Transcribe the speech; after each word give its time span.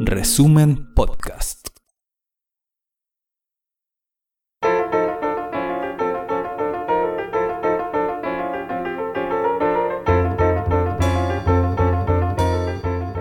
Resumen 0.00 0.92
Podcast. 0.92 1.68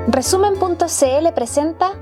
Resumen.cl 0.08 1.34
presenta 1.34 1.94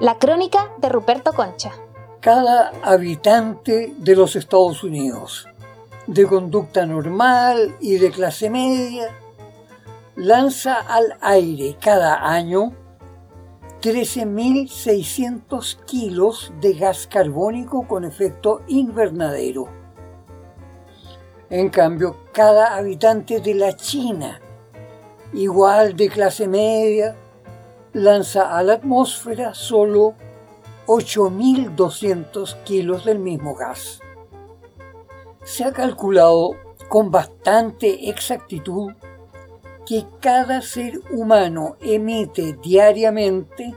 La 0.00 0.18
crónica 0.18 0.70
de 0.78 0.88
Ruperto 0.88 1.34
Concha. 1.34 1.72
Cada 2.20 2.72
habitante 2.82 3.92
de 3.98 4.16
los 4.16 4.36
Estados 4.36 4.82
Unidos, 4.82 5.46
de 6.06 6.26
conducta 6.26 6.86
normal 6.86 7.76
y 7.78 7.98
de 7.98 8.10
clase 8.10 8.48
media, 8.48 9.14
lanza 10.14 10.80
al 10.80 11.18
aire 11.20 11.76
cada 11.78 12.26
año 12.26 12.72
13.600 13.86 15.84
kilos 15.84 16.52
de 16.60 16.72
gas 16.72 17.06
carbónico 17.06 17.86
con 17.86 18.04
efecto 18.04 18.62
invernadero. 18.66 19.68
En 21.50 21.68
cambio, 21.68 22.16
cada 22.32 22.74
habitante 22.74 23.38
de 23.38 23.54
la 23.54 23.76
China, 23.76 24.40
igual 25.32 25.94
de 25.94 26.08
clase 26.08 26.48
media, 26.48 27.14
lanza 27.92 28.58
a 28.58 28.64
la 28.64 28.72
atmósfera 28.72 29.54
solo 29.54 30.14
8.200 30.88 32.64
kilos 32.64 33.04
del 33.04 33.20
mismo 33.20 33.54
gas. 33.54 34.00
Se 35.44 35.62
ha 35.62 35.70
calculado 35.70 36.56
con 36.88 37.12
bastante 37.12 38.10
exactitud 38.10 38.90
que 39.86 40.04
cada 40.20 40.60
ser 40.60 41.00
humano 41.12 41.76
emite 41.80 42.58
diariamente 42.60 43.72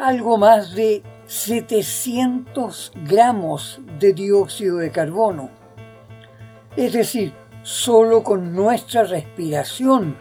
algo 0.00 0.38
más 0.38 0.74
de 0.74 1.02
700 1.26 2.92
gramos 3.06 3.78
de 3.98 4.14
dióxido 4.14 4.78
de 4.78 4.90
carbono. 4.90 5.50
Es 6.76 6.94
decir, 6.94 7.34
solo 7.62 8.22
con 8.22 8.54
nuestra 8.54 9.02
respiración 9.04 10.16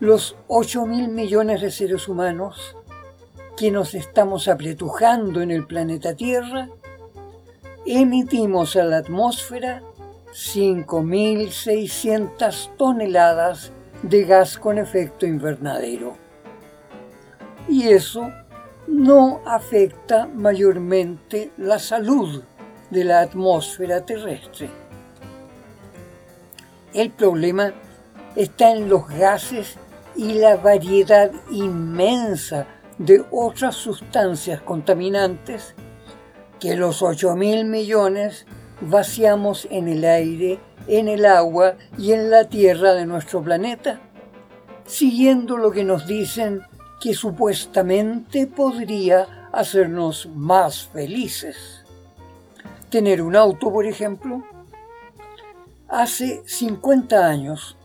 los 0.00 0.34
8 0.48 0.86
mil 0.86 1.06
millones 1.08 1.60
de 1.60 1.70
seres 1.70 2.08
humanos 2.08 2.76
que 3.56 3.70
nos 3.70 3.94
estamos 3.94 4.48
apretujando 4.48 5.40
en 5.40 5.52
el 5.52 5.64
planeta 5.66 6.14
Tierra, 6.14 6.68
emitimos 7.86 8.76
a 8.76 8.84
la 8.84 8.98
atmósfera 8.98 9.82
5.600 10.32 12.76
toneladas 12.76 13.72
de 14.02 14.24
gas 14.24 14.58
con 14.58 14.76
efecto 14.78 15.24
invernadero. 15.24 16.18
Y 17.68 17.88
eso 17.88 18.30
no 18.88 19.40
afecta 19.44 20.26
mayormente 20.26 21.50
la 21.56 21.78
salud 21.78 22.42
de 22.90 23.04
la 23.04 23.20
atmósfera 23.20 24.04
terrestre. 24.04 24.70
El 26.94 27.10
problema 27.10 27.72
está 28.36 28.70
en 28.72 28.88
los 28.88 29.08
gases 29.08 29.76
y 30.14 30.34
la 30.34 30.56
variedad 30.56 31.30
inmensa 31.50 32.66
de 32.98 33.24
otras 33.30 33.74
sustancias 33.74 34.62
contaminantes 34.62 35.74
que 36.60 36.74
los 36.76 37.02
8 37.02 37.36
mil 37.36 37.66
millones 37.66 38.46
vaciamos 38.80 39.66
en 39.70 39.88
el 39.88 40.04
aire, 40.04 40.58
en 40.86 41.08
el 41.08 41.26
agua 41.26 41.76
y 41.98 42.12
en 42.12 42.30
la 42.30 42.48
tierra 42.48 42.94
de 42.94 43.04
nuestro 43.04 43.42
planeta, 43.42 44.00
siguiendo 44.86 45.56
lo 45.56 45.70
que 45.70 45.84
nos 45.84 46.06
dicen 46.06 46.62
que 47.00 47.14
supuestamente 47.14 48.46
podría 48.46 49.48
hacernos 49.52 50.28
más 50.34 50.86
felices. 50.86 51.84
Tener 52.90 53.22
un 53.22 53.36
auto, 53.36 53.72
por 53.72 53.86
ejemplo. 53.86 54.44
Hace 55.88 56.42
50 56.46 57.26
años 57.26 57.78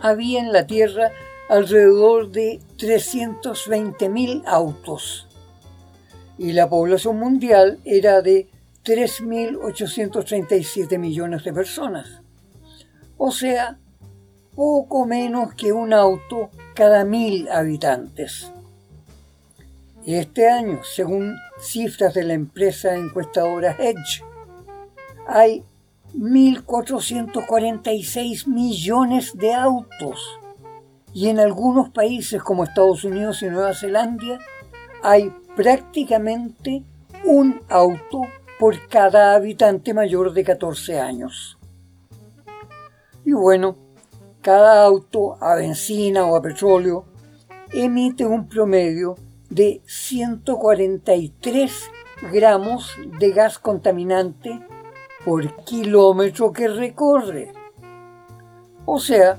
había 0.00 0.38
en 0.40 0.52
la 0.52 0.66
Tierra 0.66 1.10
alrededor 1.48 2.30
de 2.30 2.60
320.000 2.78 4.42
autos 4.46 5.26
y 6.38 6.52
la 6.52 6.70
población 6.70 7.18
mundial 7.18 7.80
era 7.84 8.22
de 8.22 8.48
3.837 8.84 10.98
millones 10.98 11.44
de 11.44 11.52
personas. 11.52 12.22
O 13.18 13.30
sea, 13.30 13.78
poco 14.60 15.06
menos 15.06 15.54
que 15.54 15.72
un 15.72 15.94
auto 15.94 16.50
cada 16.74 17.06
mil 17.06 17.48
habitantes. 17.48 18.52
Este 20.04 20.50
año, 20.50 20.84
según 20.84 21.34
cifras 21.58 22.12
de 22.12 22.24
la 22.24 22.34
empresa 22.34 22.94
encuestadora 22.94 23.74
Hedge, 23.78 24.22
hay 25.26 25.64
1.446 26.14 28.48
millones 28.48 29.32
de 29.34 29.54
autos 29.54 30.38
y 31.14 31.30
en 31.30 31.40
algunos 31.40 31.88
países 31.88 32.42
como 32.42 32.64
Estados 32.64 33.04
Unidos 33.04 33.42
y 33.42 33.46
Nueva 33.46 33.72
Zelanda 33.72 34.40
hay 35.02 35.32
prácticamente 35.56 36.84
un 37.24 37.62
auto 37.70 38.20
por 38.58 38.88
cada 38.88 39.36
habitante 39.36 39.94
mayor 39.94 40.34
de 40.34 40.44
14 40.44 41.00
años. 41.00 41.56
Y 43.24 43.32
bueno, 43.32 43.88
cada 44.40 44.82
auto 44.82 45.36
a 45.40 45.56
benzina 45.56 46.26
o 46.26 46.36
a 46.36 46.42
petróleo 46.42 47.04
emite 47.72 48.24
un 48.24 48.48
promedio 48.48 49.16
de 49.48 49.82
143 49.86 51.90
gramos 52.32 52.94
de 53.18 53.32
gas 53.32 53.58
contaminante 53.58 54.60
por 55.24 55.64
kilómetro 55.64 56.52
que 56.52 56.68
recorre. 56.68 57.52
O 58.86 58.98
sea, 58.98 59.38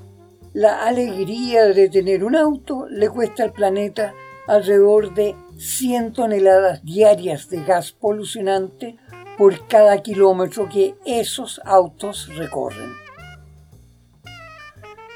la 0.53 0.85
alegría 0.85 1.67
de 1.67 1.89
tener 1.89 2.23
un 2.23 2.35
auto 2.35 2.87
le 2.89 3.09
cuesta 3.09 3.43
al 3.43 3.53
planeta 3.53 4.13
alrededor 4.47 5.13
de 5.13 5.35
100 5.57 6.13
toneladas 6.13 6.83
diarias 6.83 7.49
de 7.49 7.63
gas 7.63 7.91
polucionante 7.91 8.97
por 9.37 9.67
cada 9.67 10.01
kilómetro 10.01 10.69
que 10.69 10.95
esos 11.05 11.61
autos 11.65 12.29
recorren. 12.35 13.10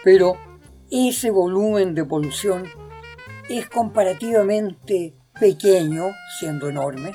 Pero 0.06 0.38
ese 0.92 1.32
volumen 1.32 1.96
de 1.96 2.06
polución 2.06 2.66
es 3.50 3.68
comparativamente 3.68 5.16
pequeño, 5.40 6.12
siendo 6.40 6.70
enorme, 6.70 7.14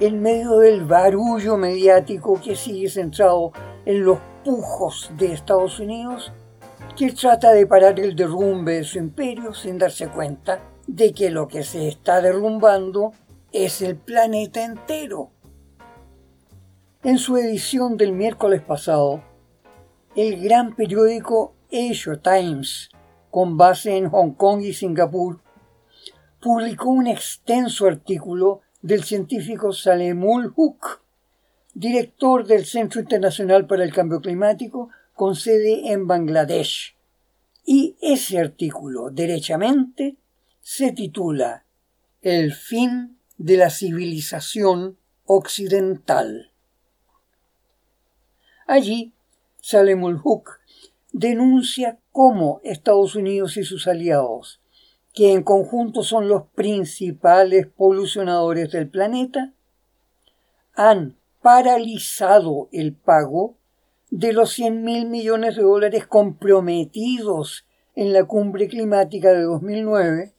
en 0.00 0.22
medio 0.22 0.58
del 0.58 0.84
barullo 0.84 1.56
mediático 1.56 2.40
que 2.40 2.56
sigue 2.56 2.88
centrado 2.88 3.52
en 3.84 4.04
los 4.04 4.18
pujos 4.44 5.10
de 5.18 5.32
Estados 5.32 5.78
Unidos, 5.78 6.32
que 6.96 7.12
trata 7.12 7.52
de 7.52 7.66
parar 7.66 8.00
el 8.00 8.16
derrumbe 8.16 8.76
de 8.76 8.84
su 8.84 8.98
imperio 8.98 9.52
sin 9.52 9.78
darse 9.78 10.08
cuenta 10.08 10.60
de 10.86 11.12
que 11.12 11.30
lo 11.30 11.48
que 11.48 11.64
se 11.64 11.88
está 11.88 12.20
derrumbando 12.20 13.12
es 13.52 13.82
el 13.82 13.96
planeta 13.96 14.64
entero. 14.64 15.30
En 17.04 17.18
su 17.18 17.36
edición 17.36 17.96
del 17.96 18.12
miércoles 18.12 18.62
pasado, 18.62 19.22
el 20.16 20.42
gran 20.42 20.74
periódico 20.74 21.54
Asia 21.72 22.20
Times, 22.20 22.90
con 23.30 23.56
base 23.56 23.96
en 23.96 24.10
Hong 24.10 24.32
Kong 24.32 24.62
y 24.62 24.74
Singapur, 24.74 25.40
publicó 26.40 26.90
un 26.90 27.06
extenso 27.06 27.86
artículo 27.86 28.60
del 28.82 29.04
científico 29.04 29.72
Salemul 29.72 30.52
Huk, 30.54 31.00
director 31.72 32.46
del 32.46 32.66
Centro 32.66 33.00
Internacional 33.00 33.66
para 33.66 33.84
el 33.84 33.92
Cambio 33.92 34.20
Climático, 34.20 34.90
con 35.14 35.34
sede 35.34 35.92
en 35.92 36.06
Bangladesh. 36.06 36.96
Y 37.64 37.96
ese 38.00 38.38
artículo, 38.38 39.10
derechamente, 39.10 40.16
se 40.60 40.92
titula 40.92 41.64
El 42.20 42.52
fin 42.52 43.18
de 43.38 43.56
la 43.56 43.70
civilización 43.70 44.98
occidental. 45.24 46.50
Allí, 48.66 49.12
Salemul 49.60 50.20
Huk 50.22 50.61
denuncia 51.12 51.98
cómo 52.10 52.60
Estados 52.64 53.14
Unidos 53.14 53.56
y 53.56 53.64
sus 53.64 53.86
aliados, 53.86 54.60
que 55.14 55.32
en 55.32 55.42
conjunto 55.42 56.02
son 56.02 56.28
los 56.28 56.46
principales 56.54 57.66
polucionadores 57.66 58.70
del 58.70 58.88
planeta, 58.88 59.52
han 60.74 61.16
paralizado 61.42 62.68
el 62.72 62.94
pago 62.94 63.56
de 64.10 64.32
los 64.32 64.52
100 64.52 64.84
mil 64.84 65.06
millones 65.06 65.56
de 65.56 65.62
dólares 65.62 66.06
comprometidos 66.06 67.66
en 67.94 68.12
la 68.12 68.24
cumbre 68.24 68.68
climática 68.68 69.32
de 69.32 69.42
2009 69.42 70.34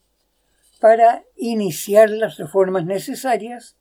para 0.80 1.24
iniciar 1.38 2.10
las 2.10 2.38
reformas 2.38 2.86
necesarias 2.86 3.76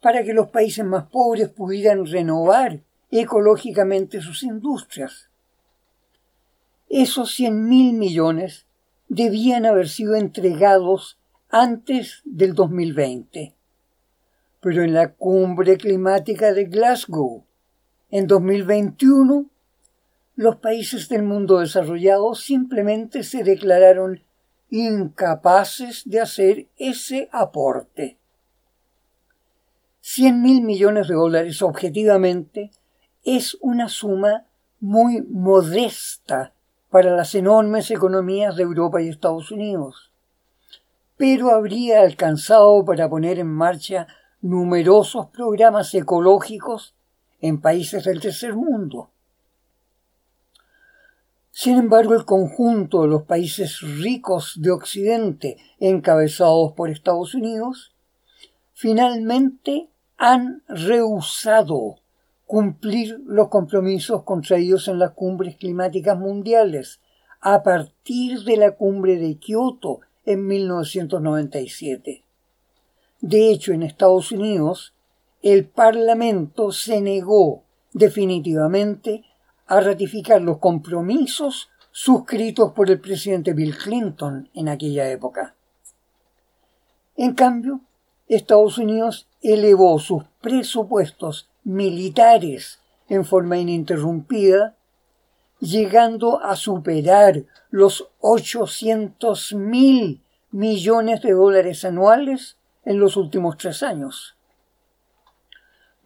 para 0.00 0.24
que 0.24 0.32
los 0.32 0.48
países 0.48 0.84
más 0.84 1.08
pobres 1.10 1.48
pudieran 1.48 2.06
renovar 2.06 2.80
ecológicamente 3.10 4.20
sus 4.20 4.42
industrias. 4.42 5.29
Esos 6.90 7.32
100 7.36 7.68
mil 7.68 7.92
millones 7.92 8.66
debían 9.08 9.64
haber 9.64 9.88
sido 9.88 10.16
entregados 10.16 11.20
antes 11.48 12.20
del 12.24 12.52
2020. 12.54 13.54
Pero 14.60 14.82
en 14.82 14.92
la 14.92 15.12
cumbre 15.12 15.76
climática 15.76 16.52
de 16.52 16.64
Glasgow, 16.64 17.44
en 18.10 18.26
2021, 18.26 19.48
los 20.34 20.56
países 20.56 21.08
del 21.08 21.22
mundo 21.22 21.60
desarrollado 21.60 22.34
simplemente 22.34 23.22
se 23.22 23.44
declararon 23.44 24.24
incapaces 24.68 26.02
de 26.06 26.20
hacer 26.20 26.66
ese 26.76 27.28
aporte. 27.30 28.18
100 30.00 30.42
mil 30.42 30.62
millones 30.62 31.06
de 31.06 31.14
dólares 31.14 31.62
objetivamente 31.62 32.72
es 33.22 33.56
una 33.60 33.88
suma 33.88 34.46
muy 34.80 35.22
modesta 35.22 36.52
para 36.90 37.14
las 37.14 37.34
enormes 37.34 37.90
economías 37.90 38.56
de 38.56 38.64
Europa 38.64 39.00
y 39.00 39.08
Estados 39.08 39.50
Unidos, 39.52 40.10
pero 41.16 41.50
habría 41.50 42.00
alcanzado 42.00 42.84
para 42.84 43.08
poner 43.08 43.38
en 43.38 43.46
marcha 43.46 44.08
numerosos 44.42 45.26
programas 45.26 45.94
ecológicos 45.94 46.94
en 47.40 47.60
países 47.60 48.04
del 48.04 48.20
tercer 48.20 48.54
mundo. 48.54 49.10
Sin 51.52 51.76
embargo, 51.76 52.14
el 52.14 52.24
conjunto 52.24 53.02
de 53.02 53.08
los 53.08 53.22
países 53.24 53.80
ricos 53.80 54.54
de 54.56 54.70
Occidente, 54.70 55.58
encabezados 55.78 56.72
por 56.72 56.90
Estados 56.90 57.34
Unidos, 57.34 57.94
finalmente 58.72 59.90
han 60.16 60.62
rehusado 60.68 61.99
cumplir 62.50 63.22
los 63.26 63.46
compromisos 63.46 64.24
contraídos 64.24 64.88
en 64.88 64.98
las 64.98 65.12
cumbres 65.12 65.54
climáticas 65.54 66.18
mundiales 66.18 67.00
a 67.40 67.62
partir 67.62 68.42
de 68.42 68.56
la 68.56 68.72
cumbre 68.72 69.18
de 69.18 69.38
Kioto 69.38 70.00
en 70.24 70.48
1997. 70.48 72.24
De 73.20 73.50
hecho, 73.52 73.72
en 73.72 73.84
Estados 73.84 74.32
Unidos, 74.32 74.94
el 75.42 75.68
Parlamento 75.68 76.72
se 76.72 77.00
negó 77.00 77.62
definitivamente 77.92 79.22
a 79.68 79.78
ratificar 79.80 80.42
los 80.42 80.58
compromisos 80.58 81.70
suscritos 81.92 82.72
por 82.72 82.90
el 82.90 83.00
presidente 83.00 83.52
Bill 83.52 83.78
Clinton 83.78 84.50
en 84.54 84.68
aquella 84.68 85.08
época. 85.08 85.54
En 87.16 87.34
cambio, 87.34 87.82
Estados 88.26 88.76
Unidos 88.76 89.28
elevó 89.40 90.00
sus 90.00 90.24
presupuestos 90.40 91.49
militares 91.64 92.80
en 93.08 93.24
forma 93.24 93.58
ininterrumpida, 93.58 94.76
llegando 95.60 96.42
a 96.42 96.56
superar 96.56 97.42
los 97.70 98.08
800 98.20 99.54
mil 99.54 100.22
millones 100.50 101.22
de 101.22 101.32
dólares 101.32 101.84
anuales 101.84 102.56
en 102.84 102.98
los 102.98 103.16
últimos 103.16 103.56
tres 103.56 103.82
años. 103.82 104.36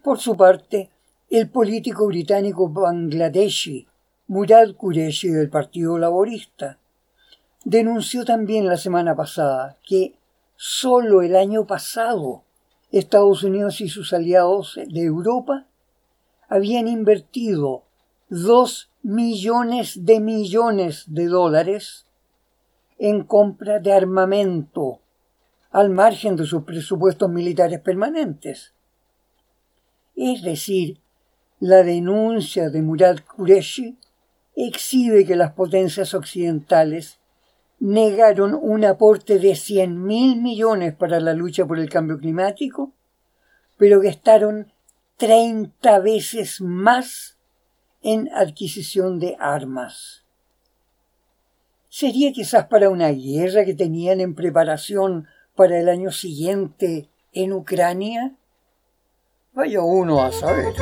Por 0.03 0.19
su 0.19 0.37
parte, 0.37 0.91
el 1.31 1.49
político 1.49 2.07
británico 2.07 2.69
bangladeshi 2.69 3.87
Murad 4.27 4.75
Qureshi 4.75 5.29
del 5.29 5.51
Partido 5.51 5.99
Laborista 5.99 6.79
denunció 7.65 8.25
también 8.25 8.67
la 8.67 8.77
semana 8.77 9.15
pasada 9.15 9.77
que 9.87 10.15
Solo 10.57 11.23
el 11.23 11.35
año 11.35 11.67
pasado, 11.67 12.44
Estados 12.99 13.43
Unidos 13.43 13.81
y 13.81 13.89
sus 13.89 14.13
aliados 14.13 14.79
de 14.87 15.03
Europa 15.03 15.67
habían 16.49 16.87
invertido 16.87 17.83
dos 18.29 18.91
millones 19.03 20.05
de 20.05 20.21
millones 20.21 21.05
de 21.09 21.27
dólares 21.27 22.07
en 22.99 23.25
compra 23.25 23.81
de 23.81 23.93
armamento 23.93 25.01
al 25.73 25.91
margen 25.91 26.37
de 26.37 26.47
sus 26.47 26.63
presupuestos 26.63 27.29
militares 27.29 27.81
permanentes. 27.81 28.75
Es 30.15 30.43
decir, 30.43 31.01
la 31.59 31.83
denuncia 31.83 32.71
de 32.71 32.81
Murad 32.81 33.19
Qureshi 33.37 33.99
exhibe 34.55 35.27
que 35.27 35.35
las 35.35 35.53
potencias 35.53 36.15
occidentales 36.15 37.19
negaron 37.85 38.59
un 38.59 38.83
aporte 38.87 39.39
de 39.39 39.55
100 39.55 40.03
mil 40.03 40.41
millones 40.41 40.95
para 40.95 41.21
la 41.21 41.35
lucha 41.35 41.67
por 41.67 41.79
el 41.79 41.91
cambio 41.91 42.19
climático, 42.19 42.95
pero 43.77 44.01
gastaron 44.01 44.73
30 45.19 45.99
veces 45.99 46.63
más 46.63 47.37
en 48.01 48.31
adquisición 48.33 49.19
de 49.19 49.37
armas. 49.39 50.25
¿Sería 51.91 52.33
quizás 52.33 52.69
para 52.69 52.89
una 52.89 53.11
guerra 53.11 53.67
que 53.67 53.75
tenían 53.75 54.19
en 54.23 54.35
preparación 54.35 55.27
para 55.55 55.79
el 55.79 55.91
año 55.91 56.11
siguiente 56.11 57.11
en 57.35 57.53
Ucrania? 57.53 58.35
Vaya 59.53 59.83
uno 59.83 60.23
a 60.23 60.33
saber. 60.33 60.73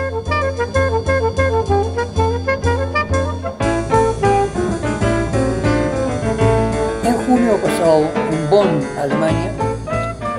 Pasado, 7.83 8.05
en 8.31 8.51
Bonn, 8.51 8.83
Alemania, 8.97 9.53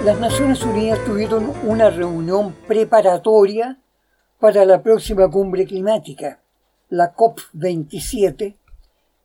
las 0.05 0.19
Naciones 0.19 0.63
Unidas 0.63 1.03
tuvieron 1.05 1.51
una 1.63 1.89
reunión 1.89 2.53
preparatoria 2.67 3.79
para 4.39 4.63
la 4.65 4.81
próxima 4.81 5.29
cumbre 5.29 5.65
climática, 5.65 6.39
la 6.89 7.13
COP27, 7.13 8.55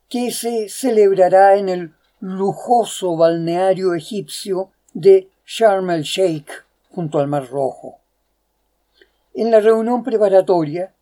que 0.08 0.30
se 0.32 0.68
celebrará 0.68 1.56
en 1.56 1.68
el 1.68 1.94
lujoso 2.20 3.16
balneario 3.16 3.94
egipcio 3.94 4.70
de 4.94 5.28
Sharm 5.46 5.90
el 5.90 6.02
Sheikh, 6.02 6.50
junto 6.90 7.20
al 7.20 7.28
Mar 7.28 7.48
Rojo. 7.48 7.98
En 9.34 9.50
la 9.50 9.60
reunión 9.60 10.02
preparatoria 10.02 10.92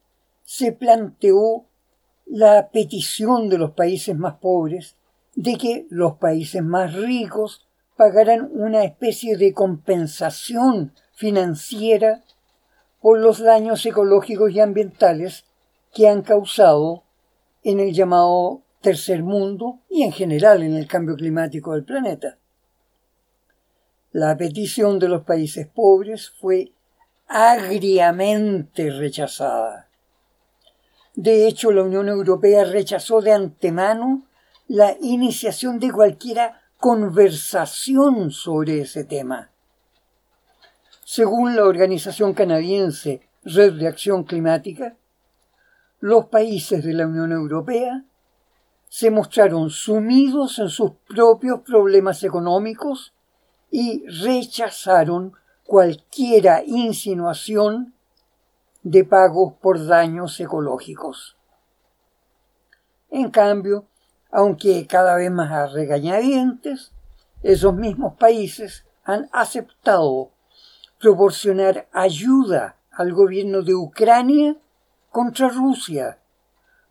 se 0.44 0.72
planteó 0.72 1.64
la 2.26 2.68
petición 2.68 3.48
de 3.48 3.58
los 3.58 3.70
países 3.70 4.16
más 4.16 4.34
pobres 4.34 4.95
de 5.36 5.56
que 5.56 5.86
los 5.90 6.14
países 6.14 6.62
más 6.62 6.94
ricos 6.94 7.66
pagaran 7.96 8.50
una 8.52 8.84
especie 8.84 9.36
de 9.36 9.52
compensación 9.52 10.92
financiera 11.14 12.24
por 13.00 13.18
los 13.18 13.38
daños 13.38 13.84
ecológicos 13.86 14.50
y 14.50 14.60
ambientales 14.60 15.44
que 15.94 16.08
han 16.08 16.22
causado 16.22 17.04
en 17.62 17.80
el 17.80 17.92
llamado 17.92 18.62
tercer 18.80 19.22
mundo 19.22 19.80
y 19.88 20.02
en 20.02 20.12
general 20.12 20.62
en 20.62 20.74
el 20.74 20.86
cambio 20.86 21.16
climático 21.16 21.72
del 21.72 21.84
planeta. 21.84 22.38
La 24.12 24.36
petición 24.36 24.98
de 24.98 25.08
los 25.08 25.24
países 25.24 25.66
pobres 25.66 26.30
fue 26.30 26.72
agriamente 27.28 28.90
rechazada. 28.90 29.88
De 31.14 31.46
hecho, 31.46 31.72
la 31.72 31.82
Unión 31.82 32.08
Europea 32.08 32.64
rechazó 32.64 33.20
de 33.20 33.32
antemano 33.32 34.26
la 34.68 34.96
iniciación 35.00 35.78
de 35.78 35.92
cualquiera 35.92 36.60
conversación 36.78 38.30
sobre 38.30 38.80
ese 38.82 39.04
tema. 39.04 39.50
Según 41.04 41.54
la 41.54 41.64
organización 41.64 42.34
canadiense 42.34 43.22
Red 43.44 43.74
de 43.74 43.86
Acción 43.86 44.24
Climática, 44.24 44.96
los 46.00 46.26
países 46.26 46.84
de 46.84 46.92
la 46.92 47.06
Unión 47.06 47.32
Europea 47.32 48.04
se 48.88 49.10
mostraron 49.10 49.70
sumidos 49.70 50.58
en 50.58 50.68
sus 50.68 50.92
propios 51.08 51.60
problemas 51.60 52.22
económicos 52.24 53.14
y 53.70 54.06
rechazaron 54.08 55.32
cualquiera 55.64 56.62
insinuación 56.64 57.94
de 58.82 59.04
pagos 59.04 59.54
por 59.60 59.84
daños 59.84 60.38
ecológicos. 60.38 61.36
En 63.10 63.30
cambio, 63.30 63.86
aunque 64.30 64.86
cada 64.86 65.16
vez 65.16 65.30
más 65.30 65.50
a 65.50 65.66
regañadientes, 65.66 66.92
esos 67.42 67.74
mismos 67.74 68.14
países 68.14 68.84
han 69.04 69.28
aceptado 69.32 70.30
proporcionar 70.98 71.88
ayuda 71.92 72.76
al 72.90 73.12
gobierno 73.12 73.62
de 73.62 73.74
Ucrania 73.74 74.56
contra 75.10 75.48
Rusia, 75.48 76.18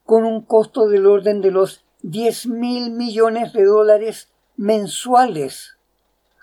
con 0.05 0.23
un 0.23 0.41
costo 0.41 0.87
del 0.87 1.07
orden 1.07 1.41
de 1.41 1.51
los 1.51 1.83
10 2.03 2.47
mil 2.47 2.91
millones 2.91 3.51
de 3.53 3.65
dólares 3.65 4.29
mensuales, 4.55 5.77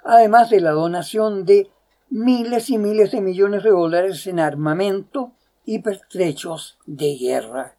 además 0.05 0.51
de 0.51 0.61
la 0.61 0.73
donación 0.73 1.45
de 1.45 1.71
miles 2.11 2.69
y 2.69 2.79
miles 2.79 3.13
de 3.13 3.21
millones 3.21 3.63
de 3.63 3.71
dólares 3.71 4.27
en 4.27 4.41
armamento 4.41 5.33
y 5.65 5.79
pertrechos 5.79 6.79
de 6.85 7.17
guerra. 7.17 7.77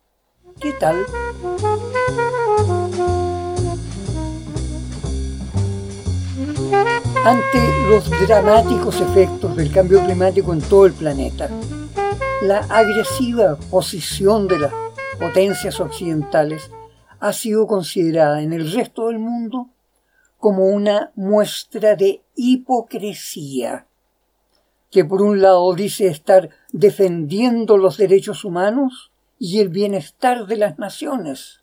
¿Qué 0.60 0.74
tal? 0.80 1.06
Ante 7.26 7.90
los 7.90 8.10
dramáticos 8.28 9.00
efectos 9.02 9.56
del 9.56 9.72
cambio 9.72 10.04
climático 10.04 10.54
en 10.54 10.62
todo 10.62 10.86
el 10.86 10.94
planeta, 10.94 11.50
la 12.42 12.60
agresiva 12.70 13.56
posición 13.72 14.48
de 14.48 14.60
las 14.60 14.74
potencias 15.20 15.80
occidentales 15.80 16.70
ha 17.20 17.32
sido 17.32 17.68
considerada 17.68 18.42
en 18.42 18.52
el 18.52 18.70
resto 18.72 19.08
del 19.08 19.20
mundo 19.20 19.70
como 20.38 20.68
una 20.68 21.14
muestra 21.16 21.96
de 21.96 22.22
hipocresía, 22.36 23.88
que 24.92 25.06
por 25.06 25.22
un 25.22 25.42
lado 25.42 25.74
dice 25.74 26.08
estar 26.08 26.50
defendiendo 26.74 27.78
los 27.78 27.96
derechos 27.96 28.44
humanos 28.44 29.13
y 29.46 29.60
el 29.60 29.68
bienestar 29.68 30.48
de 30.48 30.56
las 30.56 30.80
naciones, 30.80 31.60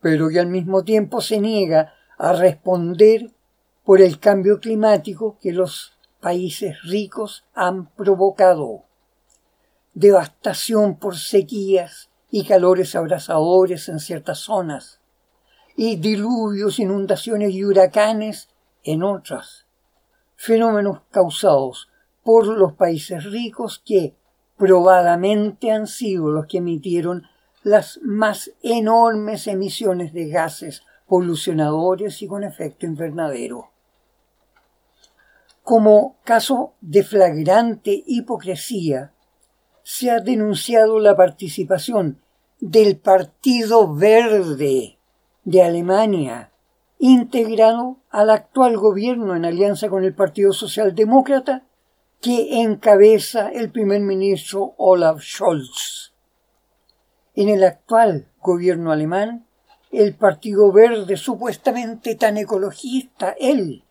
pero 0.00 0.28
que 0.28 0.40
al 0.40 0.48
mismo 0.48 0.82
tiempo 0.82 1.20
se 1.20 1.38
niega 1.38 1.94
a 2.18 2.32
responder 2.32 3.30
por 3.84 4.00
el 4.00 4.18
cambio 4.18 4.58
climático 4.58 5.38
que 5.40 5.52
los 5.52 5.96
países 6.18 6.82
ricos 6.82 7.44
han 7.54 7.94
provocado. 7.94 8.86
Devastación 9.94 10.98
por 10.98 11.16
sequías 11.16 12.10
y 12.28 12.44
calores 12.44 12.96
abrasadores 12.96 13.88
en 13.88 14.00
ciertas 14.00 14.38
zonas, 14.38 15.00
y 15.76 15.94
diluvios, 15.94 16.80
inundaciones 16.80 17.52
y 17.52 17.62
huracanes 17.62 18.48
en 18.82 19.04
otras. 19.04 19.64
Fenómenos 20.34 21.02
causados 21.12 21.88
por 22.24 22.48
los 22.48 22.72
países 22.72 23.22
ricos 23.30 23.78
que 23.78 24.16
probadamente 24.60 25.72
han 25.72 25.86
sido 25.86 26.30
los 26.30 26.44
que 26.44 26.58
emitieron 26.58 27.22
las 27.62 27.98
más 28.02 28.52
enormes 28.62 29.46
emisiones 29.46 30.12
de 30.12 30.28
gases 30.28 30.82
polucionadores 31.08 32.20
y 32.20 32.26
con 32.26 32.44
efecto 32.44 32.84
invernadero. 32.84 33.70
Como 35.62 36.16
caso 36.24 36.74
de 36.82 37.02
flagrante 37.02 38.04
hipocresía, 38.06 39.14
se 39.82 40.10
ha 40.10 40.20
denunciado 40.20 40.98
la 40.98 41.16
participación 41.16 42.20
del 42.60 42.98
Partido 42.98 43.94
Verde 43.94 44.98
de 45.44 45.62
Alemania, 45.62 46.50
integrado 46.98 47.96
al 48.10 48.28
actual 48.28 48.76
gobierno 48.76 49.34
en 49.34 49.46
alianza 49.46 49.88
con 49.88 50.04
el 50.04 50.14
Partido 50.14 50.52
Socialdemócrata 50.52 51.64
que 52.20 52.60
encabeza 52.60 53.48
el 53.48 53.70
primer 53.70 54.00
ministro 54.00 54.74
Olaf 54.76 55.22
Scholz. 55.22 56.12
En 57.34 57.48
el 57.48 57.64
actual 57.64 58.28
gobierno 58.42 58.92
alemán, 58.92 59.46
el 59.90 60.14
Partido 60.14 60.70
Verde, 60.70 61.16
supuestamente 61.16 62.14
tan 62.14 62.36
ecologista, 62.36 63.34
él, 63.40 63.84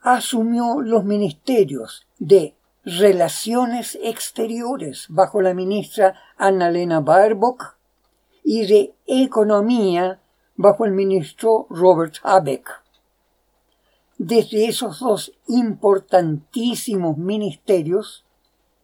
asumió 0.00 0.80
los 0.80 1.04
ministerios 1.04 2.06
de 2.18 2.56
Relaciones 2.84 3.96
Exteriores 4.02 5.06
bajo 5.08 5.40
la 5.40 5.54
ministra 5.54 6.18
Annalena 6.36 7.00
Baerbock 7.00 7.76
y 8.42 8.66
de 8.66 8.94
Economía 9.06 10.20
bajo 10.56 10.84
el 10.84 10.92
ministro 10.92 11.66
Robert 11.70 12.16
Habeck. 12.24 12.81
Desde 14.24 14.66
esos 14.66 15.00
dos 15.00 15.32
importantísimos 15.48 17.18
ministerios, 17.18 18.24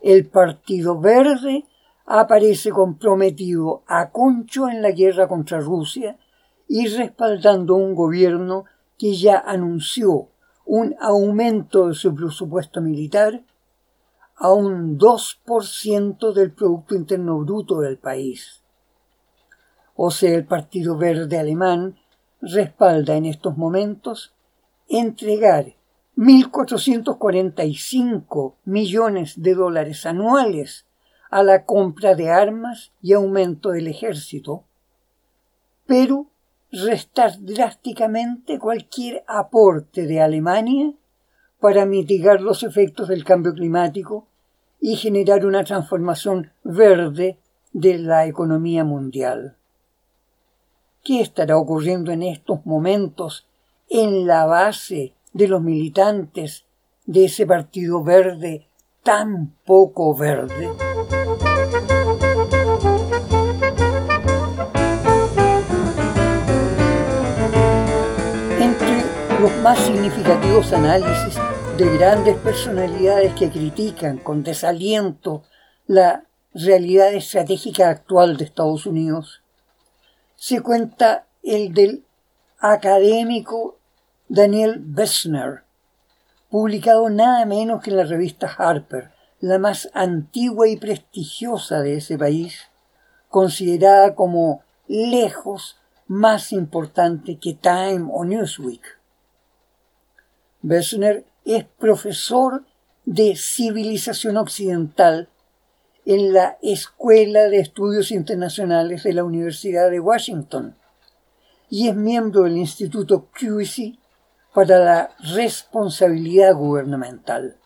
el 0.00 0.26
Partido 0.26 0.98
Verde 0.98 1.64
aparece 2.06 2.70
comprometido 2.70 3.84
a 3.86 4.10
concho 4.10 4.68
en 4.68 4.82
la 4.82 4.90
guerra 4.90 5.28
contra 5.28 5.60
Rusia 5.60 6.18
y 6.66 6.88
respaldando 6.88 7.76
un 7.76 7.94
gobierno 7.94 8.64
que 8.98 9.14
ya 9.14 9.38
anunció 9.38 10.26
un 10.66 10.96
aumento 11.00 11.86
de 11.86 11.94
su 11.94 12.12
presupuesto 12.16 12.80
militar 12.80 13.44
a 14.34 14.50
un 14.50 14.98
2% 14.98 16.32
del 16.32 16.50
Producto 16.50 16.96
Interno 16.96 17.38
Bruto 17.44 17.78
del 17.78 17.98
país. 17.98 18.64
O 19.94 20.10
sea, 20.10 20.34
el 20.34 20.46
Partido 20.46 20.96
Verde 20.96 21.38
Alemán 21.38 21.96
respalda 22.40 23.14
en 23.14 23.26
estos 23.26 23.56
momentos 23.56 24.34
entregar 24.88 25.74
1.445 26.16 28.54
millones 28.64 29.40
de 29.40 29.54
dólares 29.54 30.06
anuales 30.06 30.86
a 31.30 31.42
la 31.42 31.64
compra 31.64 32.14
de 32.14 32.30
armas 32.30 32.92
y 33.02 33.12
aumento 33.12 33.70
del 33.70 33.86
ejército, 33.86 34.64
pero 35.86 36.26
restar 36.72 37.32
drásticamente 37.40 38.58
cualquier 38.58 39.24
aporte 39.26 40.06
de 40.06 40.20
Alemania 40.20 40.92
para 41.60 41.86
mitigar 41.86 42.40
los 42.40 42.62
efectos 42.62 43.08
del 43.08 43.24
cambio 43.24 43.52
climático 43.52 44.26
y 44.80 44.96
generar 44.96 45.44
una 45.44 45.64
transformación 45.64 46.52
verde 46.62 47.38
de 47.72 47.98
la 47.98 48.26
economía 48.26 48.84
mundial. 48.84 49.56
¿Qué 51.04 51.20
estará 51.20 51.56
ocurriendo 51.56 52.12
en 52.12 52.22
estos 52.22 52.64
momentos 52.66 53.47
en 53.90 54.26
la 54.26 54.46
base 54.46 55.14
de 55.32 55.48
los 55.48 55.62
militantes 55.62 56.66
de 57.06 57.24
ese 57.24 57.46
partido 57.46 58.02
verde 58.02 58.68
tan 59.02 59.54
poco 59.64 60.14
verde? 60.14 60.68
Entre 68.60 69.02
los 69.40 69.56
más 69.62 69.78
significativos 69.78 70.72
análisis 70.72 71.38
de 71.78 71.96
grandes 71.96 72.36
personalidades 72.38 73.34
que 73.34 73.50
critican 73.50 74.18
con 74.18 74.42
desaliento 74.42 75.44
la 75.86 76.24
realidad 76.52 77.14
estratégica 77.14 77.88
actual 77.88 78.36
de 78.36 78.44
Estados 78.44 78.84
Unidos, 78.84 79.42
se 80.36 80.60
cuenta 80.60 81.26
el 81.42 81.72
del 81.72 82.04
académico 82.58 83.77
Daniel 84.30 84.76
Bessner, 84.78 85.62
publicado 86.50 87.08
nada 87.08 87.46
menos 87.46 87.82
que 87.82 87.88
en 87.88 87.96
la 87.96 88.04
revista 88.04 88.46
Harper, 88.46 89.10
la 89.40 89.58
más 89.58 89.88
antigua 89.94 90.68
y 90.68 90.76
prestigiosa 90.76 91.80
de 91.80 91.96
ese 91.96 92.18
país, 92.18 92.64
considerada 93.30 94.14
como 94.14 94.60
lejos 94.86 95.78
más 96.08 96.52
importante 96.52 97.38
que 97.38 97.54
Time 97.54 98.10
o 98.12 98.26
Newsweek. 98.26 98.98
Bessner 100.60 101.24
es 101.46 101.64
profesor 101.64 102.66
de 103.06 103.34
civilización 103.34 104.36
occidental 104.36 105.30
en 106.04 106.34
la 106.34 106.58
Escuela 106.60 107.44
de 107.44 107.60
Estudios 107.60 108.10
Internacionales 108.10 109.04
de 109.04 109.14
la 109.14 109.24
Universidad 109.24 109.90
de 109.90 110.00
Washington 110.00 110.76
y 111.70 111.88
es 111.88 111.96
miembro 111.96 112.42
del 112.42 112.58
Instituto 112.58 113.28
CUSY 113.38 113.98
para 114.54 114.78
la 114.78 115.10
Responsabilidad 115.34 116.54
Gubernamental. 116.54 117.56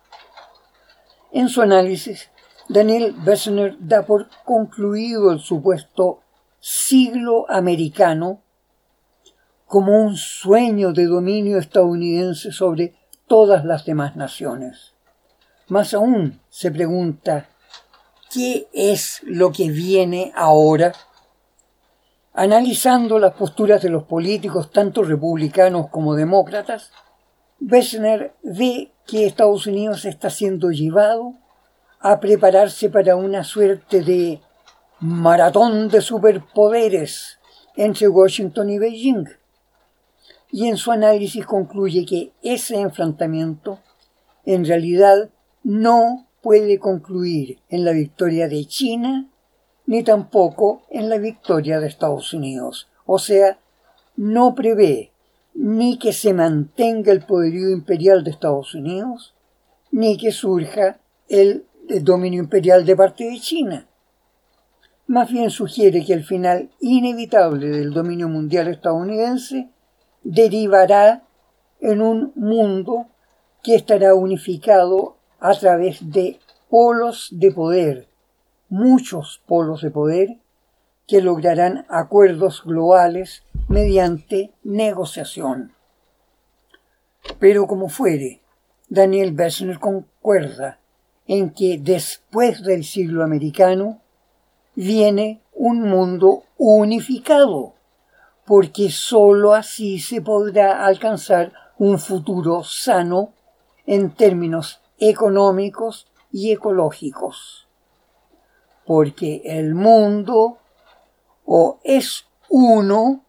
En 1.32 1.48
su 1.48 1.62
análisis, 1.62 2.30
Daniel 2.68 3.14
Bessner 3.24 3.76
da 3.80 4.04
por 4.04 4.28
concluido 4.44 5.32
el 5.32 5.40
supuesto 5.40 6.20
siglo 6.60 7.46
americano 7.50 8.42
como 9.66 9.98
un 10.04 10.16
sueño 10.16 10.92
de 10.92 11.06
dominio 11.06 11.58
estadounidense 11.58 12.52
sobre 12.52 12.94
todas 13.26 13.64
las 13.64 13.86
demás 13.86 14.16
naciones. 14.16 14.92
Más 15.68 15.94
aún 15.94 16.40
se 16.50 16.70
pregunta, 16.70 17.48
¿qué 18.30 18.68
es 18.74 19.22
lo 19.24 19.50
que 19.50 19.70
viene 19.70 20.32
ahora? 20.34 20.92
Analizando 22.34 23.18
las 23.18 23.34
posturas 23.34 23.82
de 23.82 23.90
los 23.90 24.04
políticos, 24.04 24.70
tanto 24.70 25.02
republicanos 25.02 25.88
como 25.90 26.14
demócratas, 26.14 26.90
Bessner 27.60 28.34
ve 28.42 28.90
que 29.06 29.26
Estados 29.26 29.66
Unidos 29.66 30.06
está 30.06 30.30
siendo 30.30 30.70
llevado 30.70 31.34
a 32.00 32.20
prepararse 32.20 32.88
para 32.88 33.16
una 33.16 33.44
suerte 33.44 34.02
de 34.02 34.40
maratón 34.98 35.88
de 35.88 36.00
superpoderes 36.00 37.38
entre 37.76 38.08
Washington 38.08 38.70
y 38.70 38.78
Beijing. 38.78 39.28
Y 40.50 40.68
en 40.68 40.76
su 40.78 40.90
análisis 40.90 41.44
concluye 41.44 42.06
que 42.06 42.32
ese 42.42 42.80
enfrentamiento 42.80 43.78
en 44.44 44.64
realidad 44.64 45.30
no 45.62 46.26
puede 46.40 46.78
concluir 46.78 47.58
en 47.68 47.84
la 47.84 47.92
victoria 47.92 48.48
de 48.48 48.64
China 48.64 49.28
ni 49.86 50.02
tampoco 50.02 50.82
en 50.90 51.08
la 51.08 51.18
victoria 51.18 51.80
de 51.80 51.88
Estados 51.88 52.32
Unidos. 52.32 52.88
O 53.06 53.18
sea, 53.18 53.58
no 54.16 54.54
prevé 54.54 55.12
ni 55.54 55.98
que 55.98 56.12
se 56.12 56.32
mantenga 56.32 57.12
el 57.12 57.24
poderío 57.24 57.70
imperial 57.70 58.24
de 58.24 58.30
Estados 58.30 58.74
Unidos, 58.74 59.34
ni 59.90 60.16
que 60.16 60.32
surja 60.32 60.98
el, 61.28 61.66
dominio 62.00 62.42
imperial 62.42 62.86
de 62.86 62.96
parte 62.96 63.24
de 63.24 63.38
China. 63.38 63.86
Más 65.06 65.30
bien 65.30 65.50
sugiere 65.50 66.04
que 66.04 66.14
el 66.14 66.24
final 66.24 66.70
inevitable 66.80 67.68
del 67.68 67.92
dominio 67.92 68.28
mundial 68.28 68.68
estadounidense 68.68 69.68
derivará 70.22 71.24
en 71.80 72.00
un 72.00 72.32
mundo 72.34 73.08
que 73.62 73.74
estará 73.74 74.14
unificado 74.14 75.16
a 75.40 75.52
través 75.54 76.12
de 76.12 76.38
polos 76.70 77.28
de 77.32 77.50
poder, 77.50 78.08
muchos 78.73 79.43
polos 79.47 79.83
de 79.83 79.91
poder, 79.91 80.38
que 81.07 81.21
lograrán 81.21 81.85
acuerdos 81.91 82.64
globales 82.64 83.43
mediante 83.69 84.50
negociación. 84.64 85.73
Pero 87.38 87.67
como 87.67 87.91
fuere, 87.91 88.41
Daniel 88.88 89.33
Bessner 89.33 89.79
concuerda 89.79 90.79
en 91.26 91.50
que 91.50 91.79
después 91.79 92.62
del 92.62 92.85
siglo 92.85 93.23
americano 93.23 94.00
viene 94.75 95.43
un 95.52 95.83
mundo 95.83 96.45
unificado, 96.57 97.75
porque 98.47 98.88
sólo 98.88 99.52
así 99.52 99.99
se 99.99 100.23
podrá 100.23 100.87
alcanzar 100.87 101.52
un 101.76 101.99
futuro 101.99 102.64
sano 102.64 103.35
en 103.85 104.12
términos 104.12 104.81
económicos 104.99 106.11
y 106.31 106.52
ecológicos. 106.52 107.69
Porque 108.84 109.42
el 109.44 109.74
mundo 109.74 110.58
o 111.44 111.78
es 111.84 112.26
uno 112.48 113.24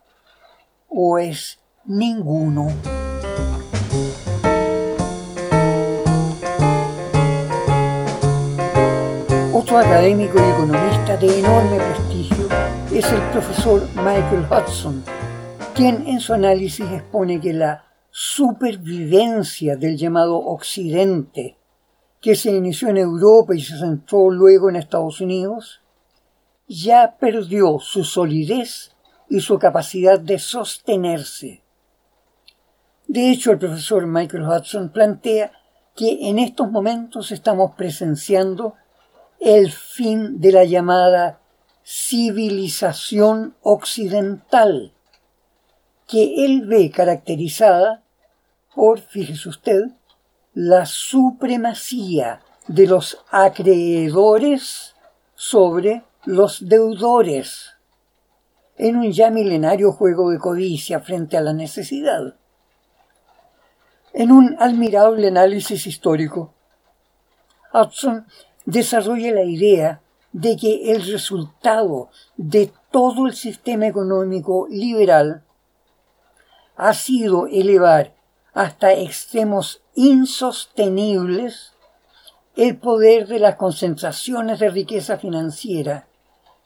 o 0.89 1.17
es 1.17 1.60
ninguno. 1.86 2.67
Otro 9.53 9.77
académico 9.77 10.39
y 10.39 10.51
economista 10.51 11.17
de 11.17 11.39
enorme 11.39 11.77
prestigio 11.77 12.48
es 12.93 13.12
el 13.12 13.22
profesor 13.31 13.81
Michael 13.95 14.45
Hudson, 14.51 15.03
quien 15.74 16.05
en 16.05 16.19
su 16.19 16.33
análisis 16.33 16.86
expone 16.91 17.39
que 17.39 17.53
la 17.53 17.86
supervivencia 18.12 19.75
del 19.75 19.98
llamado 19.98 20.38
Occidente, 20.38 21.57
que 22.24 22.36
se 22.36 22.51
inició 22.51 22.88
en 22.88 22.96
Europa 22.96 23.53
y 23.53 23.60
se 23.60 23.77
centró 23.77 24.32
luego 24.32 24.70
en 24.70 24.77
Estados 24.77 25.20
Unidos, 25.20 25.82
ya 26.70 27.18
perdió 27.20 27.80
su 27.80 28.06
solidez 28.06 28.96
y 29.30 29.42
su 29.42 29.60
capacidad 29.60 30.22
de 30.22 30.39
sostenerse. 30.39 31.63
De 33.08 33.30
hecho, 33.30 33.51
el 33.51 33.60
profesor 33.60 34.08
Michael 34.08 34.48
Hudson 34.48 34.89
plantea 34.89 35.51
que 35.98 36.30
en 36.30 36.39
estos 36.39 36.72
momentos 36.72 37.34
estamos 37.34 37.75
presenciando 37.75 38.75
el 39.42 39.70
fin 39.70 40.39
de 40.39 40.53
la 40.53 40.63
llamada 40.63 41.42
civilización 41.83 43.57
occidental, 43.62 44.94
que 46.07 46.46
él 46.46 46.68
ve 46.68 46.90
caracterizada 46.90 48.01
por, 48.74 49.01
fíjese 49.01 49.50
usted, 49.50 49.90
la 50.53 50.85
supremacía 50.85 52.42
de 52.68 52.87
los 52.87 53.24
acreedores 53.31 54.96
sobre 55.35 56.03
los 56.25 56.68
deudores 56.68 57.72
en 58.77 58.98
un 58.98 59.11
ya 59.11 59.29
milenario 59.29 59.92
juego 59.92 60.29
de 60.29 60.39
codicia 60.39 61.00
frente 61.00 61.37
a 61.37 61.42
la 61.42 61.53
necesidad. 61.53 62.35
En 64.13 64.31
un 64.31 64.55
admirable 64.59 65.27
análisis 65.27 65.87
histórico, 65.87 66.53
Hudson 67.74 68.27
desarrolla 68.66 69.33
la 69.33 69.44
idea 69.44 70.01
de 70.31 70.55
que 70.57 70.92
el 70.92 71.05
resultado 71.11 72.09
de 72.37 72.72
todo 72.92 73.27
el 73.27 73.33
sistema 73.33 73.87
económico 73.87 74.68
liberal 74.70 75.44
ha 76.75 76.94
sido 76.94 77.48
elevar 77.48 78.16
hasta 78.53 78.94
extremos 78.94 79.82
insostenibles 79.96 81.74
el 82.56 82.77
poder 82.77 83.27
de 83.27 83.40
las 83.40 83.56
concentraciones 83.56 84.60
de 84.60 84.70
riqueza 84.70 85.18
financiera 85.18 86.08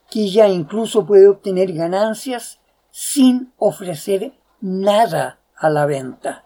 que 0.10 0.30
ya 0.30 0.48
incluso 0.48 1.06
puede 1.06 1.28
obtener 1.28 1.74
ganancias 1.74 2.60
sin 2.92 3.54
ofrecer 3.58 4.34
nada 4.62 5.40
a 5.56 5.70
la 5.70 5.86
venta. 5.86 6.46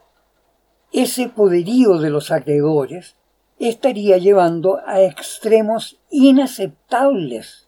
Ese 0.92 1.30
poderío 1.30 1.98
de 2.00 2.10
los 2.10 2.32
acreedores 2.32 3.16
estaría 3.60 4.18
llevando 4.18 4.80
a 4.86 5.02
extremos 5.02 6.00
inaceptables 6.10 7.68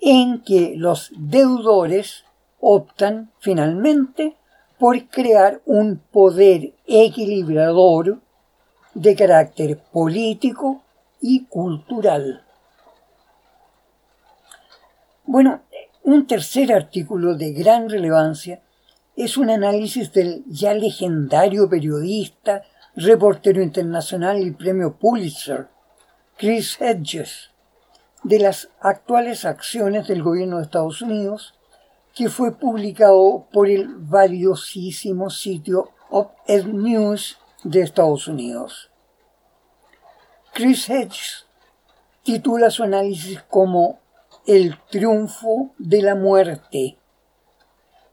en 0.00 0.42
que 0.42 0.74
los 0.76 1.12
deudores 1.16 2.24
optan 2.60 3.32
finalmente 3.38 4.36
por 4.82 5.08
crear 5.10 5.62
un 5.64 5.98
poder 6.10 6.74
equilibrador 6.88 8.20
de 8.94 9.14
carácter 9.14 9.78
político 9.78 10.82
y 11.20 11.44
cultural. 11.44 12.44
Bueno, 15.24 15.62
un 16.02 16.26
tercer 16.26 16.72
artículo 16.72 17.36
de 17.36 17.52
gran 17.52 17.88
relevancia 17.88 18.60
es 19.14 19.36
un 19.36 19.50
análisis 19.50 20.12
del 20.12 20.42
ya 20.48 20.74
legendario 20.74 21.70
periodista, 21.70 22.64
reportero 22.96 23.62
internacional 23.62 24.40
y 24.40 24.50
premio 24.50 24.96
Pulitzer, 24.96 25.68
Chris 26.36 26.76
Hedges, 26.80 27.52
de 28.24 28.40
las 28.40 28.68
actuales 28.80 29.44
acciones 29.44 30.08
del 30.08 30.24
gobierno 30.24 30.56
de 30.56 30.64
Estados 30.64 31.02
Unidos, 31.02 31.54
que 32.14 32.28
fue 32.28 32.52
publicado 32.52 33.46
por 33.52 33.68
el 33.68 33.88
valiosísimo 33.88 35.30
sitio 35.30 35.90
Op-Ed 36.10 36.66
News 36.66 37.38
de 37.64 37.80
Estados 37.80 38.28
Unidos. 38.28 38.90
Chris 40.52 40.90
Hedges 40.90 41.46
titula 42.22 42.70
su 42.70 42.82
análisis 42.82 43.42
como 43.48 44.00
el 44.46 44.78
triunfo 44.90 45.70
de 45.78 46.02
la 46.02 46.14
muerte. 46.14 46.98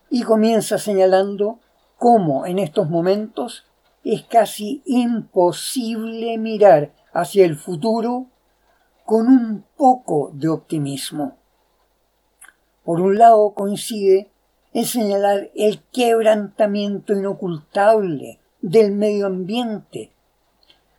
Y 0.09 0.23
comienza 0.23 0.77
señalando 0.77 1.59
cómo 1.97 2.45
en 2.45 2.59
estos 2.59 2.89
momentos 2.89 3.65
es 4.03 4.23
casi 4.23 4.81
imposible 4.85 6.37
mirar 6.37 6.93
hacia 7.13 7.45
el 7.45 7.57
futuro 7.57 8.27
con 9.05 9.27
un 9.27 9.65
poco 9.75 10.31
de 10.33 10.47
optimismo. 10.47 11.37
Por 12.89 13.01
un 13.01 13.19
lado 13.19 13.53
coincide 13.53 14.31
en 14.73 14.83
señalar 14.83 15.51
el 15.53 15.79
quebrantamiento 15.93 17.13
inocultable 17.13 18.39
del 18.63 18.93
medio 18.93 19.27
ambiente 19.27 20.11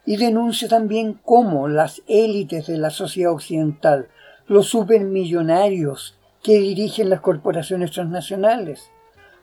y 0.06 0.16
denuncia 0.16 0.68
también 0.68 1.14
cómo 1.14 1.66
las 1.66 2.00
élites 2.06 2.68
de 2.68 2.78
la 2.78 2.90
sociedad 2.90 3.32
occidental 3.32 4.06
los 4.46 4.68
supermillonarios 4.68 6.16
que 6.44 6.60
dirigen 6.60 7.10
las 7.10 7.22
corporaciones 7.22 7.90
transnacionales, 7.90 8.88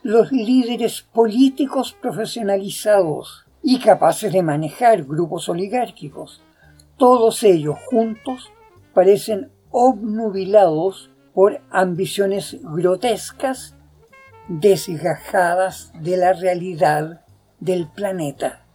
los 0.02 0.32
líderes 0.32 1.02
políticos 1.02 1.98
profesionalizados 2.02 3.46
y 3.62 3.80
capaces 3.80 4.32
de 4.32 4.42
manejar 4.42 5.04
grupos 5.04 5.50
oligárquicos. 5.50 6.42
Todos 6.96 7.44
ellos 7.44 7.76
juntos 7.90 8.50
parecen 8.94 9.52
obnubilados 9.70 11.12
por 11.38 11.62
ambiciones 11.70 12.58
grotescas 12.64 13.76
desgajadas 14.48 15.92
de 16.02 16.18
la 16.18 16.34
realidad 16.34 17.22
del 17.60 17.86
planeta. 17.86 18.66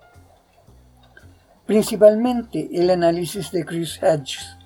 Principalmente 1.66 2.68
el 2.72 2.90
análisis 2.90 3.50
de 3.50 3.64
Chris 3.64 4.00
Hedges 4.00 4.56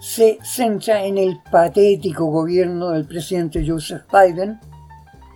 se 0.00 0.38
centra 0.42 1.04
en 1.04 1.16
el 1.16 1.38
patético 1.48 2.24
gobierno 2.24 2.90
del 2.90 3.06
presidente 3.06 3.64
Joseph 3.64 4.02
Biden 4.12 4.58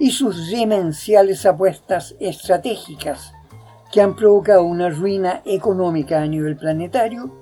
y 0.00 0.11
sus 0.11 0.50
demenciales 0.50 1.46
apuestas 1.46 2.16
estratégicas, 2.18 3.33
que 3.92 4.02
han 4.02 4.16
provocado 4.16 4.64
una 4.64 4.90
ruina 4.90 5.40
económica 5.44 6.20
a 6.20 6.26
nivel 6.26 6.57
planetario 6.57 7.33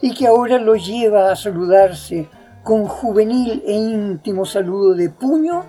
y 0.00 0.14
que 0.14 0.26
ahora 0.26 0.56
lo 0.56 0.76
lleva 0.76 1.30
a 1.30 1.36
saludarse 1.36 2.26
con 2.68 2.84
juvenil 2.84 3.62
e 3.66 3.72
íntimo 3.72 4.44
saludo 4.44 4.92
de 4.92 5.08
puño 5.08 5.64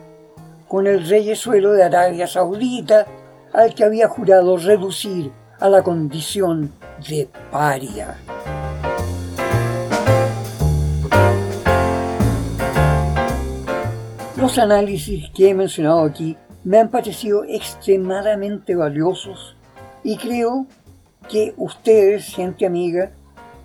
con 0.68 0.86
el 0.86 1.08
reyesuelo 1.08 1.72
de 1.72 1.84
Arabia 1.84 2.28
Saudita 2.28 3.08
al 3.54 3.74
que 3.74 3.86
había 3.86 4.10
jurado 4.10 4.58
reducir 4.58 5.32
a 5.62 5.70
la 5.70 5.82
condición 5.82 6.74
de 7.08 7.30
paria. 7.52 8.18
Los 14.36 14.58
análisis 14.58 15.30
que 15.34 15.52
he 15.52 15.54
mencionado 15.54 16.04
aquí 16.04 16.36
me 16.66 16.80
han 16.80 16.90
parecido 16.90 17.46
extremadamente 17.46 18.76
valiosos 18.76 19.56
y 20.04 20.18
creo 20.18 20.66
que 21.30 21.54
ustedes, 21.56 22.36
gente 22.36 22.66
amiga, 22.66 23.12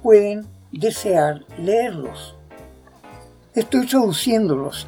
pueden 0.05 0.47
desear 0.71 1.45
leerlos. 1.59 2.37
Estoy 3.55 3.87
traduciéndolos 3.87 4.87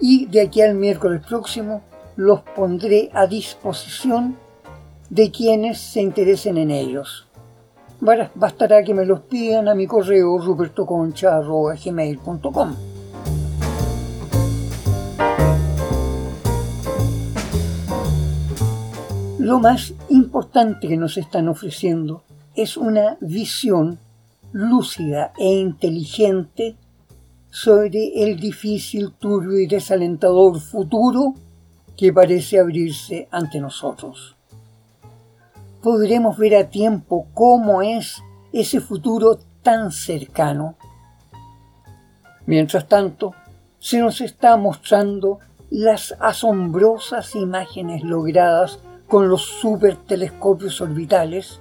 y 0.00 0.24
de 0.24 0.40
aquí 0.40 0.62
al 0.62 0.74
miércoles 0.74 1.20
próximo 1.28 1.82
los 2.16 2.40
pondré 2.40 3.10
a 3.12 3.26
disposición 3.26 4.38
de 5.10 5.30
quienes 5.30 5.78
se 5.78 6.00
interesen 6.00 6.56
en 6.56 6.70
ellos. 6.70 7.26
Bastará 8.00 8.82
que 8.84 8.94
me 8.94 9.04
los 9.04 9.20
pidan 9.20 9.68
a 9.68 9.74
mi 9.74 9.86
correo 9.86 10.38
rupertoconcha.gmail.com. 10.38 12.76
Lo 19.38 19.58
más 19.58 19.92
importante 20.08 20.88
que 20.88 20.96
nos 20.96 21.18
están 21.18 21.48
ofreciendo 21.48 22.22
es 22.54 22.78
una 22.78 23.18
visión 23.20 23.98
lúcida 24.52 25.34
e 25.38 25.52
inteligente 25.52 26.76
sobre 27.58 28.12
el 28.22 28.38
difícil, 28.38 29.12
turbio 29.12 29.58
y 29.58 29.66
desalentador 29.66 30.60
futuro 30.60 31.32
que 31.96 32.12
parece 32.12 32.60
abrirse 32.60 33.28
ante 33.30 33.60
nosotros. 33.60 34.36
Podremos 35.82 36.36
ver 36.36 36.54
a 36.56 36.68
tiempo 36.68 37.28
cómo 37.32 37.80
es 37.80 38.22
ese 38.52 38.78
futuro 38.78 39.38
tan 39.62 39.90
cercano. 39.90 40.74
Mientras 42.44 42.86
tanto, 42.88 43.34
se 43.78 44.00
nos 44.00 44.20
está 44.20 44.58
mostrando 44.58 45.38
las 45.70 46.14
asombrosas 46.20 47.34
imágenes 47.36 48.02
logradas 48.02 48.80
con 49.08 49.30
los 49.30 49.40
supertelescopios 49.40 50.82
orbitales 50.82 51.58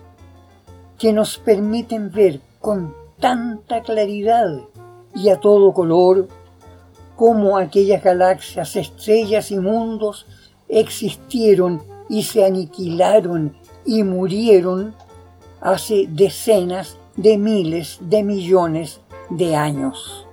que 1.00 1.14
nos 1.14 1.38
permiten 1.38 2.12
ver 2.12 2.42
con 2.60 2.94
tanta 3.18 3.82
claridad 3.82 4.60
y 5.16 5.30
a 5.30 5.40
todo 5.40 5.74
color 5.74 6.28
cómo 7.16 7.58
aquellas 7.58 8.04
galaxias, 8.04 8.76
estrellas 8.76 9.50
y 9.50 9.60
mundos 9.60 10.28
existieron 10.68 11.82
y 12.10 12.24
se 12.24 12.46
aniquilaron 12.46 13.56
y 13.86 14.04
murieron 14.04 14.94
hace 15.62 16.08
decenas 16.10 16.98
de 17.16 17.38
miles 17.38 17.98
de 18.02 18.24
millones 18.24 19.00
de 19.30 19.56
años. 19.56 20.28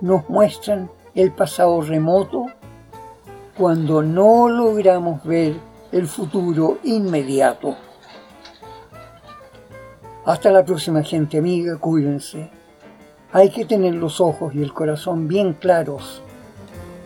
Nos 0.00 0.28
muestran 0.28 0.90
el 1.14 1.32
pasado 1.32 1.80
remoto 1.82 2.46
cuando 3.56 4.02
no 4.02 4.48
logramos 4.48 5.22
ver 5.24 5.54
el 5.92 6.06
futuro 6.06 6.78
inmediato. 6.82 7.76
Hasta 10.24 10.50
la 10.50 10.64
próxima 10.64 11.02
gente 11.02 11.38
amiga, 11.38 11.76
cuídense. 11.78 12.59
Hay 13.32 13.50
que 13.50 13.64
tener 13.64 13.94
los 13.94 14.20
ojos 14.20 14.56
y 14.56 14.62
el 14.62 14.72
corazón 14.72 15.28
bien 15.28 15.52
claros 15.52 16.20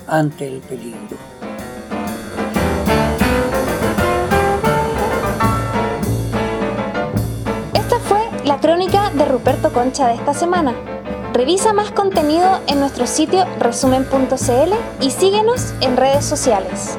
ante 0.07 0.49
el 0.49 0.61
peligro. 0.61 1.19
Esta 7.75 7.99
fue 7.99 8.21
la 8.47 8.59
crónica 8.59 9.11
de 9.11 9.27
Ruperto 9.27 9.71
Concha 9.75 10.09
de 10.09 10.15
esta 10.15 10.33
semana. 10.33 10.73
Revisa 11.35 11.75
más 11.75 11.91
contenido 11.91 12.59
en 12.69 12.81
nuestro 12.81 13.07
sitio 13.07 13.45
resumen.cl 13.59 15.05
y 15.05 15.11
síguenos 15.11 15.75
en 15.83 15.99
redes 15.99 16.25
sociales. 16.25 16.99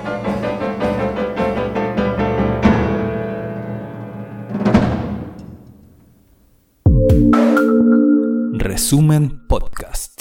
Resumen 8.86 9.42
Podcast. 9.48 10.15